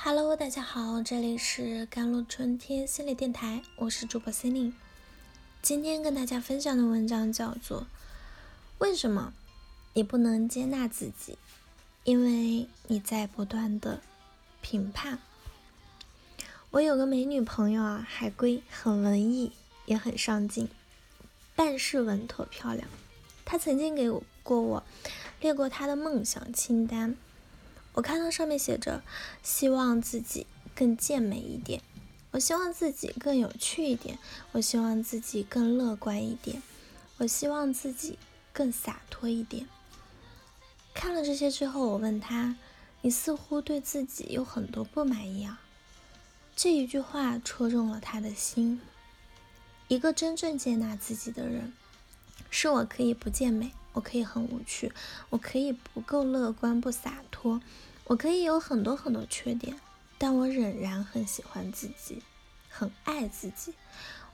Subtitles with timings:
[0.00, 4.72] Hello，大家好，这里是甘露春天心理电台，我是主播 c i n y
[5.60, 7.80] 今天跟大家分享的文章叫做
[8.78, 9.34] 《为什么
[9.94, 11.36] 你不能接纳自己？
[12.04, 14.00] 因为你在不断的
[14.62, 15.18] 评判》。
[16.70, 19.50] 我有个美女朋友啊，海龟，很文艺，
[19.86, 20.68] 也很上进，
[21.56, 22.88] 办事稳妥漂亮。
[23.44, 24.84] 她曾经给我过我
[25.40, 27.16] 列过她的梦想清单。
[27.98, 29.02] 我看到上面写着，
[29.42, 31.82] 希望自己更健美一点，
[32.30, 34.20] 我希望自己更有趣一点，
[34.52, 36.62] 我希望自己更乐观一点，
[37.16, 38.16] 我希望自己
[38.52, 39.66] 更洒脱一点。
[40.94, 42.56] 看了这些之后，我问他
[43.02, 45.60] ：“你似乎对自己有很多不满意啊？”
[46.54, 48.80] 这一句话戳中了他的心。
[49.88, 51.72] 一个真正接纳自己的人，
[52.48, 54.92] 是我可以不健美，我可以很无趣，
[55.30, 57.60] 我可以不够乐观不洒脱。
[58.08, 59.78] 我可以有很多很多缺点，
[60.16, 62.22] 但我仍然很喜欢自己，
[62.70, 63.74] 很爱自己。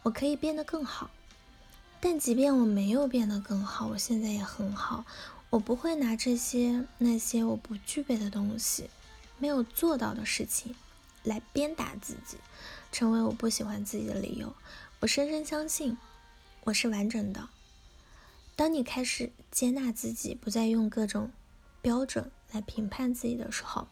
[0.04, 1.10] 我可以变得更好，
[2.00, 5.04] 但即便我没有变得更好，我现在也很好。
[5.50, 8.88] 我不会拿这些那些我不具备的东西、
[9.38, 10.76] 没有做到的事情
[11.24, 12.36] 来鞭打自己，
[12.92, 14.54] 成为我不喜欢自己的理由。
[15.00, 15.98] 我深深相信，
[16.62, 17.48] 我是完整的。
[18.54, 21.32] 当你开始接纳自己，不再用各种
[21.84, 22.32] 标准。
[22.52, 23.88] 来评判自己的时候，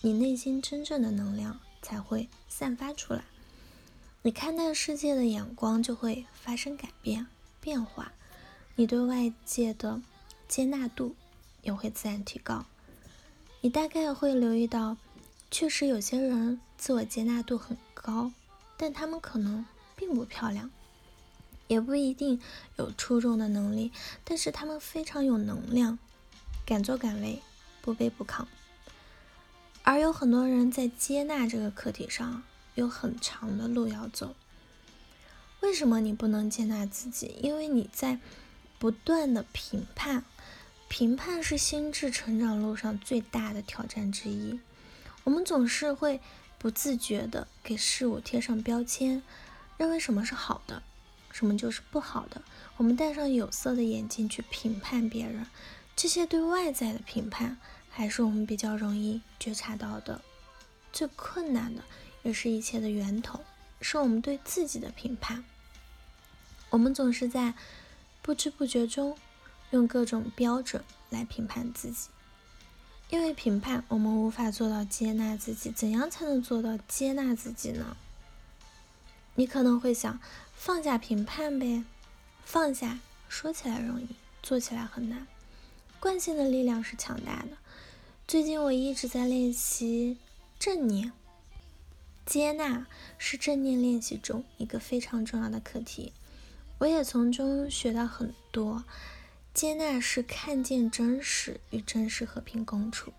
[0.00, 3.22] 你内心真正的能量才会散发出来，
[4.22, 7.26] 你看待世界的眼光就会发生改变
[7.60, 8.12] 变化，
[8.76, 10.00] 你对外界的
[10.48, 11.14] 接纳度
[11.60, 12.64] 也会自然提高。
[13.60, 14.96] 你大概会留意到，
[15.50, 18.32] 确实有些人自我接纳度很高，
[18.78, 20.70] 但他们可能并不漂亮，
[21.68, 22.40] 也不一定
[22.76, 23.92] 有出众的能力，
[24.24, 25.98] 但是他们非常有能量，
[26.66, 27.42] 敢作敢为。
[27.82, 28.46] 不卑不亢，
[29.82, 32.42] 而有很多人在接纳这个课题上
[32.76, 34.34] 有很长的路要走。
[35.60, 37.36] 为什么你不能接纳自己？
[37.42, 38.18] 因为你在
[38.78, 40.24] 不断的评判，
[40.88, 44.58] 评判是心智成长路上最大的挑战之一。
[45.24, 46.22] 我们总是会
[46.58, 49.22] 不自觉的给事物贴上标签，
[49.76, 50.82] 认为什么是好的，
[51.30, 52.40] 什么就是不好的。
[52.78, 55.46] 我们戴上有色的眼镜去评判别人。
[55.96, 57.56] 这些对外在的评判，
[57.90, 60.20] 还是我们比较容易觉察到的。
[60.92, 61.82] 最困难的，
[62.22, 63.40] 也是一切的源头，
[63.80, 65.44] 是我们对自己的评判。
[66.70, 67.54] 我们总是在
[68.22, 69.16] 不知不觉中，
[69.70, 72.08] 用各种标准来评判自己。
[73.10, 75.70] 因为评判，我们无法做到接纳自己。
[75.70, 77.96] 怎样才能做到接纳自己呢？
[79.36, 80.18] 你可能会想，
[80.54, 81.84] 放下评判呗。
[82.44, 84.08] 放下，说起来容易，
[84.42, 85.26] 做起来很难。
[86.04, 87.56] 惯性的力量是强大的。
[88.28, 90.18] 最近我一直在练习
[90.58, 91.12] 正念，
[92.26, 96.12] 接纳是正念练习中一个非常重要的课题。
[96.76, 98.84] 我也从中学到很多。
[99.54, 103.14] 接纳是看见真实与真实和平共处。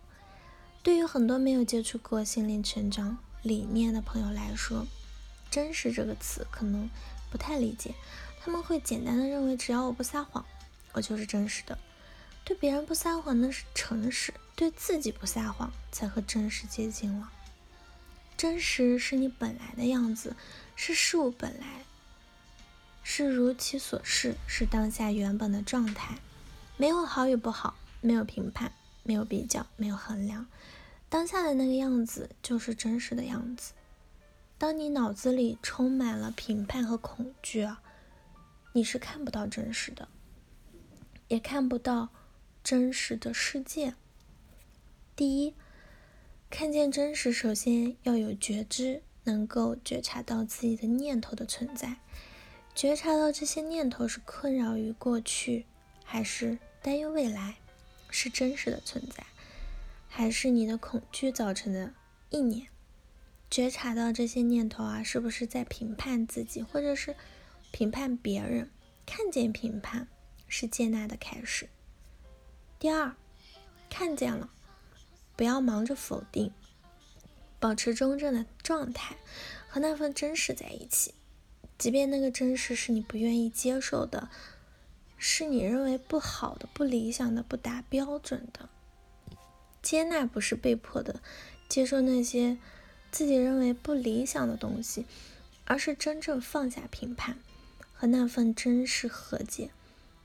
[0.84, 4.86] 对于很多没有接触过心灵成长理念的朋友来说，
[5.50, 6.88] 真实这个词可能
[7.32, 7.96] 不太理解。
[8.42, 10.46] 他们会简单的认为，只要我不撒谎，
[10.94, 11.80] 我就是真实的。
[12.46, 17.32] 对别人不撒谎那是诚实，对自己不撒谎才和真实接近了。
[18.38, 20.36] 真实是你本来的样子，
[20.76, 21.84] 是事物本来，
[23.02, 26.20] 是如其所示，是当下原本的状态，
[26.78, 30.46] 没有好与不好，没有评判，没有比较，没有衡量，
[31.10, 33.74] 当下的那个样子就是真实的样子。
[34.60, 37.82] 当你脑子里充满了评判和恐惧啊，
[38.74, 40.08] 你是看不到真实的，
[41.28, 42.10] 也看不到。
[42.66, 43.94] 真实的世界。
[45.16, 45.54] 第一，
[46.50, 51.98] 看见真实，首先要有觉知，能够觉察到自己的念头的存在，
[52.74, 55.68] 觉察到这些念头是困扰于过去，
[56.04, 57.58] 还是担忧未来，
[58.10, 59.24] 是真实的存在，
[60.08, 61.94] 还是你的恐惧造成的
[62.32, 62.66] 意念？
[63.48, 67.16] 觉察到这些念头啊，是不是在评判自己，或者是
[67.70, 68.72] 评判别人？
[69.06, 70.08] 看见评判，
[70.48, 71.70] 是接纳的开始。
[72.86, 73.16] 第二，
[73.90, 74.48] 看见了，
[75.36, 76.52] 不要忙着否定，
[77.60, 79.16] 保持中正的状态，
[79.68, 81.16] 和那份真实在一起。
[81.80, 84.30] 即便那个真实是你不愿意接受的，
[85.18, 88.70] 是你认为不好的、不理想的、不达标准的。
[89.82, 91.20] 接纳不是被迫的
[91.68, 92.60] 接受那些
[93.10, 95.08] 自己认为不理想的东西，
[95.66, 97.40] 而是真正放下评判，
[97.96, 99.72] 和那份真实和解。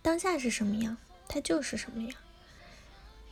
[0.03, 2.15] 当下是什么样，它就是什么样。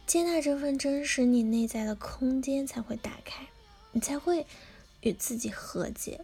[0.08, 3.46] 接纳这份真实，你内在的空间才会打开，
[3.92, 4.46] 你才会
[5.02, 6.22] 与自己和解。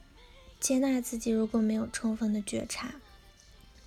[0.58, 2.94] 接纳自己，如果没有充分的觉察，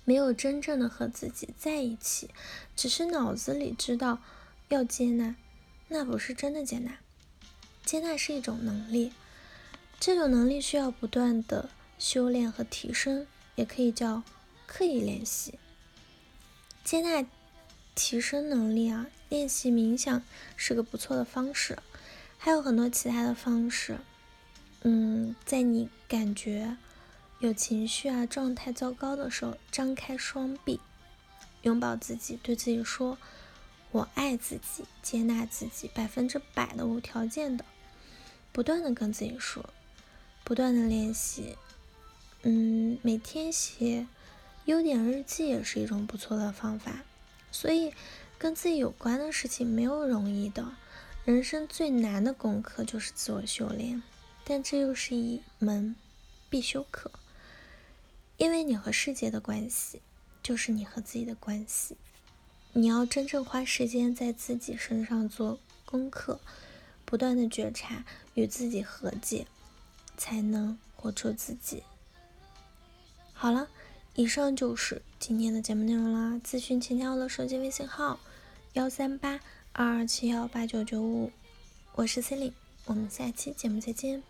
[0.04, 2.30] 没有真正的和自己在一起，
[2.76, 4.20] 只是脑子里知道
[4.68, 5.34] 要接纳，
[5.88, 6.98] 那不是真的接纳。
[7.84, 9.12] 接纳是一种能力，
[9.98, 14.22] 这种能力需要不断的修炼和提升，也可以叫
[14.64, 15.58] 刻意练习。
[16.84, 17.28] 接纳
[17.96, 20.22] 提升能力啊，练习冥想
[20.56, 21.78] 是个不错的方式，
[22.38, 23.98] 还有很多其他的方式。
[24.82, 26.76] 嗯，在你感觉
[27.40, 30.80] 有情绪啊、状态糟糕的时候，张开双臂，
[31.62, 33.18] 拥抱自己，对自己说
[33.90, 37.64] ：“我爱自己，接纳自己，百分之百的无条件的。”
[38.52, 39.68] 不断的跟自己说，
[40.42, 41.56] 不断的练习。
[42.42, 44.06] 嗯，每天写
[44.64, 47.02] 优点日记也是一种不错的方法。
[47.50, 47.92] 所以，
[48.38, 50.76] 跟自己有关的事情没有容易的，
[51.24, 54.00] 人生最难的功课就是自我修炼。
[54.44, 55.96] 但这又是一门
[56.48, 57.10] 必修课，
[58.36, 60.00] 因为你和世界的关系
[60.42, 61.96] 就是你和自己的关系。
[62.72, 66.40] 你要真正花时间在自己身上做功课，
[67.04, 68.04] 不断的觉察，
[68.34, 69.46] 与自己和解，
[70.16, 71.82] 才能活出自己。
[73.32, 73.68] 好了，
[74.18, 76.40] 以上就是今天的节目内容啦。
[76.44, 78.18] 咨询请加我的手机微信号：
[78.72, 79.38] 幺三八
[79.72, 81.30] 二二七幺八九九五，
[81.94, 82.54] 我是 c e l i n e
[82.86, 84.20] 我们下期节目再见。